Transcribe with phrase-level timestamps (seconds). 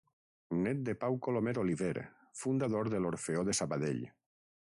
[0.61, 1.93] Nét de Pau Colomer Oliver,
[2.39, 4.01] fundador de l'Orfeó de Sabadell.